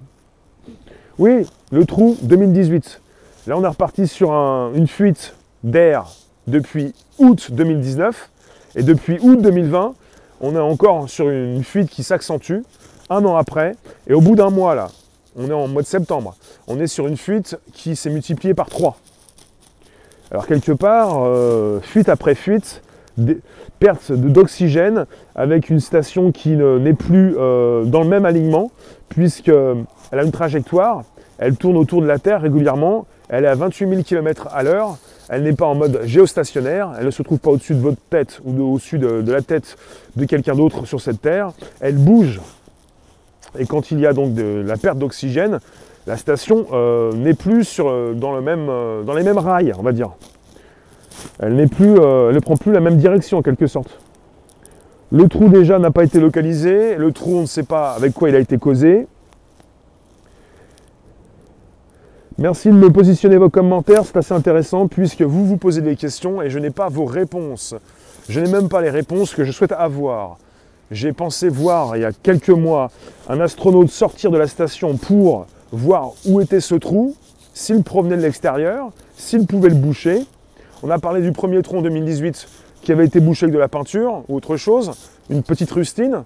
[1.19, 3.01] Oui, le trou 2018.
[3.49, 6.05] Là, on est reparti sur une fuite d'air
[6.47, 8.31] depuis août 2019.
[8.77, 9.95] Et depuis août 2020,
[10.41, 12.59] on est encore sur une fuite qui s'accentue,
[13.11, 13.75] un an après.
[14.07, 14.89] Et au bout d'un mois, là,
[15.37, 16.37] on est en mois de septembre.
[16.67, 18.97] On est sur une fuite qui s'est multipliée par 3.
[20.31, 22.83] Alors quelque part, euh, fuite après fuite,
[23.79, 28.71] perte d'oxygène avec une station qui n'est plus euh, dans le même alignement
[29.09, 31.05] puisqu'elle a une trajectoire,
[31.39, 34.97] elle tourne autour de la Terre régulièrement, elle est à 28 000 km à l'heure,
[35.29, 38.41] elle n'est pas en mode géostationnaire, elle ne se trouve pas au-dessus de votre tête
[38.45, 39.77] ou au-dessus de, la tête
[40.17, 42.41] de quelqu'un d'autre sur cette Terre, elle bouge.
[43.59, 45.61] Et quand il y a donc de la perte d'oxygène,
[46.07, 49.83] la station euh, n'est plus sur, euh, dans, le même, dans les mêmes rails, on
[49.83, 50.11] va dire
[51.39, 53.99] elle, n'est plus, euh, elle ne prend plus la même direction en quelque sorte.
[55.11, 58.31] Le trou déjà n'a pas été localisé, le trou on ne sait pas avec quoi
[58.31, 59.07] il a été causé.
[62.39, 66.41] Merci de me positionner vos commentaires, c'est assez intéressant puisque vous vous posez des questions
[66.41, 67.75] et je n'ai pas vos réponses.
[68.29, 70.39] Je n'ai même pas les réponses que je souhaite avoir.
[70.91, 72.91] J'ai pensé voir il y a quelques mois
[73.29, 77.15] un astronaute sortir de la station pour voir où était ce trou,
[77.55, 80.25] s'il provenait de l'extérieur, s'il pouvait le boucher.
[80.83, 82.49] On a parlé du premier tronc 2018
[82.83, 84.93] qui avait été bouché avec de la peinture ou autre chose,
[85.31, 86.25] une petite rustine.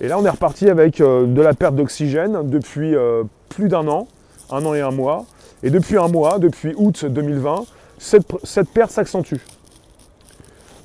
[0.00, 3.86] Et là, on est reparti avec euh, de la perte d'oxygène depuis euh, plus d'un
[3.88, 4.08] an,
[4.50, 5.26] un an et un mois.
[5.62, 7.64] Et depuis un mois, depuis août 2020,
[7.98, 9.36] cette, perte s'accentue.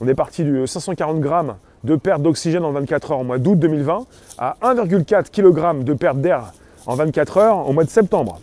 [0.02, 3.58] On est parti du 540 grammes de perte d'oxygène en 24 heures au mois d'août
[3.60, 4.06] 2020
[4.40, 6.54] à 1,4 kg de perte d'air
[6.88, 8.40] en 24 heures au mois de septembre.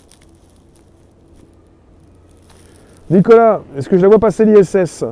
[3.11, 5.05] Nicolas, est-ce que je la vois passer l'ISS?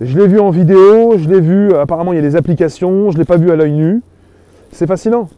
[0.00, 3.16] Je l'ai vu en vidéo, je l'ai vu, apparemment il y a des applications, je
[3.16, 4.02] ne l'ai pas vu à l'œil nu.
[4.72, 5.28] C'est fascinant.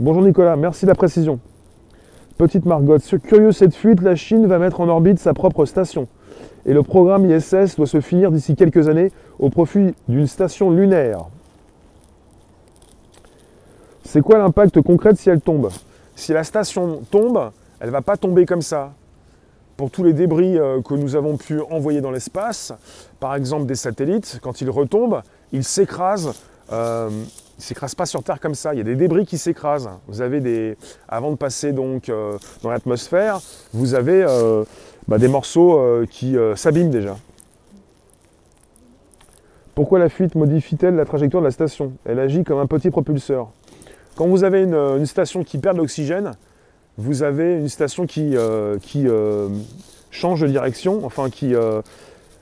[0.00, 1.38] Bonjour Nicolas, merci de la précision.
[2.36, 6.08] Petite Margot, curieux cette fuite, la Chine va mettre en orbite sa propre station.
[6.64, 11.26] Et le programme ISS doit se finir d'ici quelques années au profit d'une station lunaire.
[14.04, 15.70] C'est quoi l'impact concret si elle tombe?
[16.16, 18.92] Si la station tombe, elle ne va pas tomber comme ça
[19.76, 22.72] pour tous les débris euh, que nous avons pu envoyer dans l'espace,
[23.18, 26.34] par exemple des satellites, quand ils retombent, ils s'écrasent.
[26.72, 27.10] Euh,
[27.58, 28.74] ils s'écrasent pas sur Terre comme ça.
[28.74, 29.90] Il y a des débris qui s'écrasent.
[30.08, 30.76] Vous avez des,
[31.08, 33.40] avant de passer donc euh, dans l'atmosphère,
[33.72, 34.26] vous avez
[35.08, 37.16] bah, des morceaux qui s'abîment déjà.
[39.74, 41.92] Pourquoi la fuite modifie-t-elle la trajectoire de la station?
[42.04, 43.48] Elle agit comme un petit propulseur.
[44.16, 46.32] Quand vous avez une, station qui perd l'oxygène,
[46.98, 49.48] vous avez une station qui, euh, qui euh,
[50.10, 51.54] change de direction, enfin qui...
[51.54, 51.80] Euh,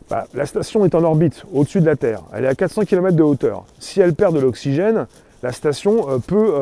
[0.09, 3.17] bah, la station est en orbite au-dessus de la Terre, elle est à 400 km
[3.17, 3.65] de hauteur.
[3.79, 5.07] Si elle perd de l'oxygène,
[5.45, 6.53] la station peut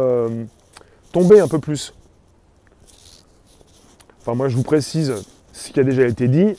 [1.12, 1.94] tomber un peu plus.
[4.20, 5.14] Enfin moi je vous précise
[5.54, 6.56] ce qui a déjà été dit.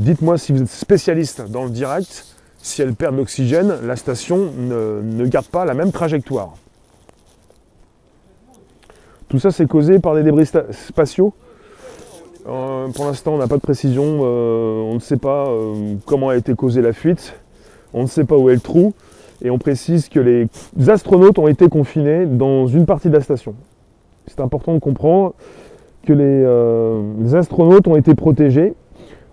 [0.00, 2.24] Dites-moi si vous êtes spécialiste dans le direct,
[2.62, 6.54] si elle perd de l'oxygène, la station ne garde pas la même trajectoire.
[9.32, 11.32] Tout ça, c'est causé par des débris spatiaux.
[12.46, 14.20] Euh, pour l'instant, on n'a pas de précision.
[14.24, 17.32] Euh, on ne sait pas euh, comment a été causée la fuite.
[17.94, 18.92] On ne sait pas où est le trou.
[19.42, 20.48] Et on précise que les
[20.86, 23.54] astronautes ont été confinés dans une partie de la station.
[24.26, 25.32] C'est important de comprendre
[26.06, 28.74] que les, astronautes ont été protégés.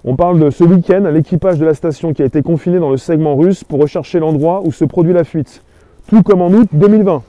[0.05, 2.95] On parle de ce week-end, l'équipage de la station qui a été confiné dans le
[2.95, 5.61] segment russe pour rechercher l'endroit où se produit la fuite.
[6.07, 7.21] Tout comme en août 2020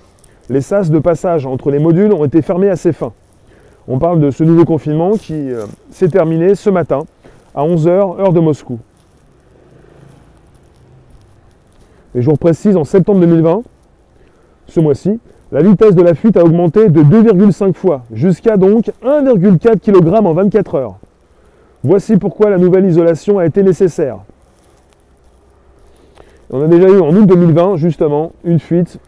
[0.50, 3.12] les sas de passage entre les modules ont été fermés ses fins.
[3.86, 7.04] On parle de ce nouveau confinement qui euh, s'est terminé ce matin
[7.54, 8.80] à 11h, heure de Moscou.
[12.14, 13.62] Et je vous précise, en septembre 2020,
[14.66, 15.20] ce mois-ci,
[15.52, 20.32] la vitesse de la fuite a augmenté de 2,5 fois, jusqu'à donc 1,4 kg en
[20.32, 20.96] 24 heures.
[21.84, 24.18] Voici pourquoi la nouvelle isolation a été nécessaire.
[26.50, 28.98] On a déjà eu en août 2020, justement, une fuite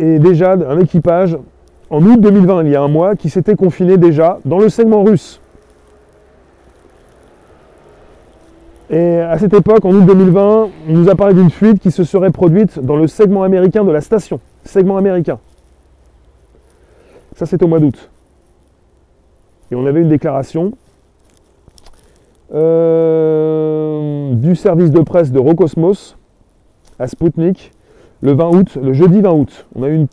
[0.00, 1.36] et déjà un équipage
[1.90, 5.02] en août 2020, il y a un mois, qui s'était confiné déjà dans le segment
[5.02, 5.40] russe.
[8.88, 12.04] Et à cette époque, en août 2020, on nous a parlé d'une fuite qui se
[12.04, 14.40] serait produite dans le segment américain de la station.
[14.64, 15.38] Segment américain.
[17.36, 18.10] Ça, c'est au mois d'août.
[19.70, 20.72] Et on avait une déclaration
[22.54, 26.16] euh, du service de presse de Rocosmos
[26.98, 27.72] à Sputnik
[28.22, 30.08] le 20 août, le jeudi 20 août, on a eu une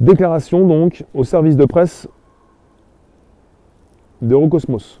[0.00, 2.08] déclaration donc au service de presse
[4.22, 5.00] d'Eurocosmos.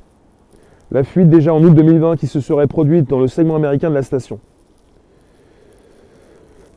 [0.90, 3.94] La fuite déjà en août 2020 qui se serait produite dans le segment américain de
[3.94, 4.38] la station.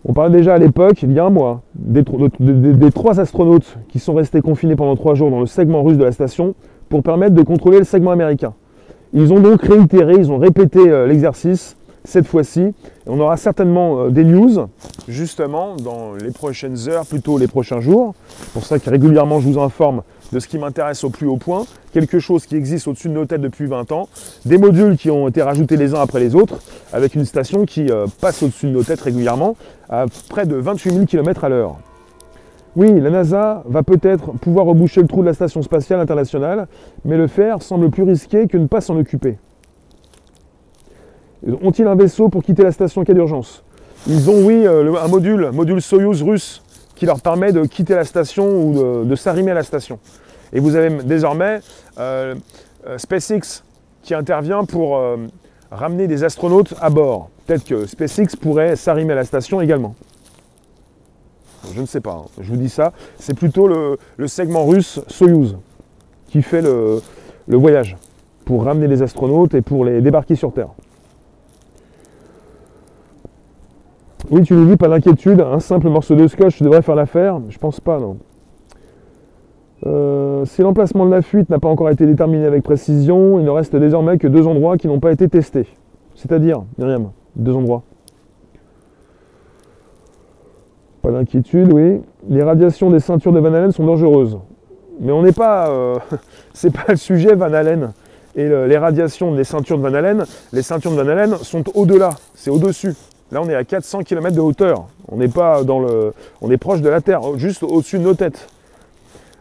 [0.05, 2.03] On parlait déjà à l'époque, il y a un mois, des,
[2.39, 6.03] des, trois astronautes qui sont restés confinés pendant trois jours dans le segment russe de
[6.03, 6.55] la station
[6.87, 8.53] pour permettre de contrôler le segment américain.
[9.13, 12.73] Ils ont donc réitéré, ils ont répété euh, l'exercice cette fois-ci.
[13.07, 14.67] On aura certainement euh, des news,
[15.07, 18.13] justement, dans les prochaines heures, plutôt les prochains jours.
[18.53, 21.65] pour ça que régulièrement, je vous informe de ce qui m'intéresse au plus haut point.
[21.91, 24.09] Quelque chose qui existe au-dessus de nos têtes depuis 20 ans.
[24.45, 26.59] Des modules qui ont été rajoutés les uns après les autres,
[26.93, 29.55] avec une station qui euh, passe au-dessus de nos têtes régulièrement
[29.89, 31.77] à près de 28 000 km à l'heure.
[32.75, 36.67] Oui, la NASA va peut-être pouvoir reboucher le trou de la Station spatiale internationale,
[37.03, 39.39] mais le faire semble plus risqué que ne pas s'en occuper.
[41.47, 43.63] Ont-ils un vaisseau pour quitter la station cas d'urgence
[44.07, 46.61] Ils ont, oui, euh, un module, module Soyuz russe,
[46.95, 49.99] qui leur permet de quitter la station ou de, s'arrimer à la station.
[50.51, 51.61] Et vous avez désormais
[51.97, 52.35] euh,
[52.87, 53.63] euh, SpaceX
[54.03, 55.01] qui intervient pour
[55.71, 57.29] ramener des astronautes à bord.
[57.45, 59.95] Peut-être que SpaceX pourrait s'arrimer à la station également.
[61.73, 62.25] Je ne sais pas, hein.
[62.39, 62.93] je vous dis ça.
[63.17, 63.97] C'est plutôt le,
[64.27, 65.57] segment russe Soyuz
[66.27, 67.01] qui fait le,
[67.47, 67.97] voyage
[68.45, 70.69] pour ramener les astronautes et pour les débarquer sur Terre.
[74.29, 77.39] Oui, tu nous dis, pas d'inquiétude, un simple morceau de scotch devrait faire l'affaire.
[77.49, 78.17] Je pense pas, non.
[79.85, 83.49] Euh, si l'emplacement de la fuite n'a pas encore été déterminé avec précision, il ne
[83.49, 85.67] reste désormais que deux endroits qui n'ont pas été testés.
[86.15, 87.83] C'est-à-dire, Myriam, deux endroits.
[91.01, 92.01] Pas d'inquiétude, oui.
[92.27, 94.37] Les radiations des ceintures de Van Allen sont dangereuses.
[94.99, 95.69] Mais on n'est pas.
[95.69, 95.95] Euh,
[96.53, 97.93] c'est pas le sujet Van Allen.
[98.35, 102.11] Et les radiations des ceintures de Van Allen, les ceintures de Van Allen sont au-delà,
[102.35, 102.93] c'est au-dessus.
[103.31, 104.87] Là, on est à 400 km de hauteur.
[105.07, 108.47] On est proche de la Terre, juste au-dessus de nos têtes.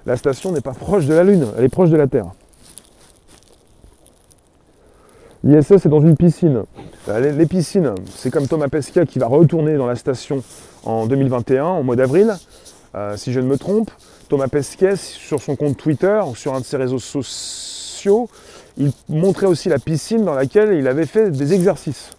[0.06, 2.26] La station n'est pas proche de la Lune, elle est proche de la Terre.
[5.44, 6.64] L'ISS est dans une piscine.
[7.08, 10.42] Euh, les piscines, c'est comme Thomas Pesquet qui va retourner dans la station
[10.84, 12.34] en 2021, en mois d'avril,
[12.94, 13.90] euh, si je ne me trompe.
[14.28, 18.28] Thomas Pesquet, sur son compte Twitter, sur un de ses réseaux sociaux,
[18.76, 22.10] il montrait aussi la piscine dans laquelle il avait fait des exercices.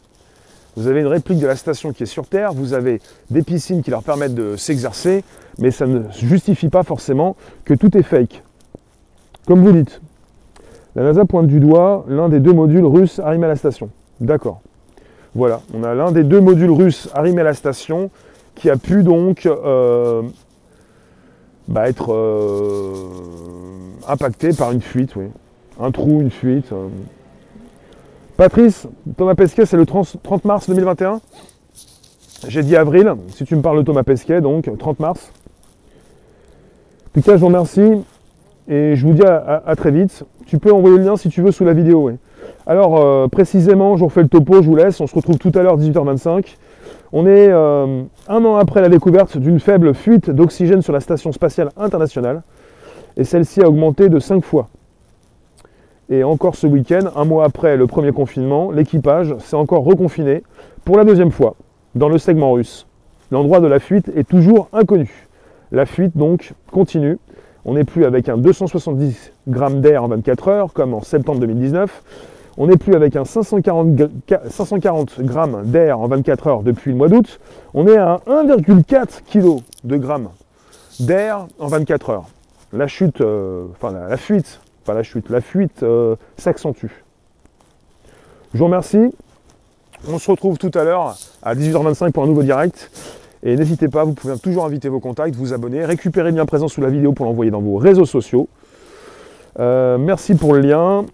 [0.76, 3.82] Vous avez une réplique de la station qui est sur Terre, vous avez des piscines
[3.82, 5.24] qui leur permettent de s'exercer,
[5.58, 8.44] mais ça ne justifie pas forcément que tout est fake.
[9.46, 10.02] Comme vous dites,
[10.96, 13.90] la NASA pointe du doigt l'un des deux modules russes arrimés à la station.
[14.22, 14.62] D'accord.
[15.36, 18.10] Voilà, on a l'un des deux modules russes arrimés à la station
[18.56, 20.24] qui a pu donc euh,
[21.68, 22.94] bah, être euh,
[24.08, 25.26] impacté par une fuite, oui.
[25.80, 26.72] Un trou, une fuite.
[26.74, 26.88] Euh.
[28.40, 31.20] Patrice, Thomas Pesquet, c'est le 30 mars 2021.
[32.48, 35.34] J'ai dit avril, si tu me parles de Thomas Pesquet, donc 30 mars.
[37.10, 38.02] En tout cas, je vous remercie
[38.70, 40.24] et je vous dis à, très vite.
[40.46, 42.12] Tu peux envoyer le lien si tu veux sous la vidéo.
[42.66, 45.02] Alors, précisément, je vous refais le topo, je vous laisse.
[45.02, 46.56] On se retrouve tout à l'heure, 18h25.
[47.12, 51.34] On est euh, un an après la découverte d'une faible fuite d'oxygène sur la Station
[51.34, 52.44] spatiale internationale,
[53.18, 54.70] et celle-ci a augmenté de 5 fois.
[56.10, 60.44] Et encore ce week-end, un mois après le premier confinement, l'équipage s'est encore reconfiné
[60.86, 61.56] pour la deuxième fois
[61.96, 62.88] dans le segment russe.
[63.32, 65.28] L'endroit de la fuite est toujours inconnu.
[65.72, 67.20] La fuite donc continue.
[67.66, 72.04] On n'est plus avec un 270 grammes d'air en 24 heures comme en septembre 2019,
[72.62, 77.40] on n'est plus avec un 540, grammes d'air en 24 heures depuis le mois d'août.
[77.74, 80.28] On est à 1,4 kg de grammes
[81.00, 82.26] d'air en 24 heures.
[82.74, 84.60] La chute, euh, enfin la, fuite,
[84.94, 86.88] la chute, la fuite euh, s'accentue.
[88.54, 89.14] Je vous remercie.
[90.08, 92.90] On se retrouve tout à l'heure à 18h25 pour un nouveau direct.
[93.44, 96.68] Et n'hésitez pas, vous pouvez toujours inviter vos contacts, vous abonner, récupérer le lien présent
[96.68, 98.50] sous la vidéo pour l'envoyer dans vos réseaux sociaux.
[99.60, 101.06] Euh, merci pour le lien.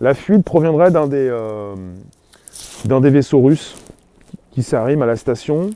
[0.00, 1.74] La fuite proviendrait d'un des, euh,
[2.84, 3.76] des vaisseaux russes
[4.52, 5.70] qui s'arrime à la station.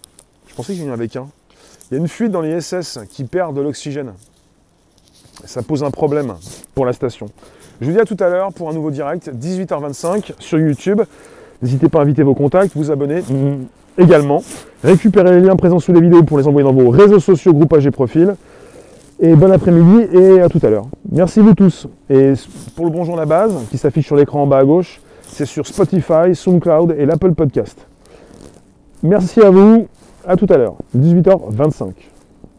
[0.46, 1.28] Je pensais qu'il y en avait qu'un.
[1.90, 4.12] Il y a une fuite dans les SS qui perd de l'oxygène.
[5.44, 6.34] Ça pose un problème
[6.74, 7.26] pour la station.
[7.80, 11.00] Je vous dis à tout à l'heure pour un nouveau direct, 18h25 sur YouTube.
[11.62, 13.66] N'hésitez pas à inviter vos contacts, vous abonner mm,
[13.98, 14.42] également.
[14.82, 17.86] Récupérez les liens présents sous les vidéos pour les envoyer dans vos réseaux sociaux, groupages
[17.86, 18.34] et profils.
[19.20, 20.86] Et bon après-midi et à tout à l'heure.
[21.10, 21.88] Merci vous tous.
[22.08, 22.34] Et
[22.76, 25.66] pour le bonjour la base, qui s'affiche sur l'écran en bas à gauche, c'est sur
[25.66, 27.78] Spotify, SoundCloud et l'Apple Podcast.
[29.02, 29.88] Merci à vous.
[30.26, 32.17] À tout à l'heure, 18h25.